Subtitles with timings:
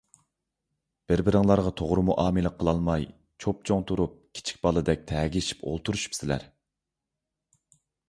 [1.11, 3.07] بىر- بىرىڭلارغا توغرا مۇئامىلە قىلالماي
[3.45, 6.51] چوپچوڭ تۇرۇپ كىچىك بالىدەك تەگىشىپ ئولتۇرۇشۇپسىلەر.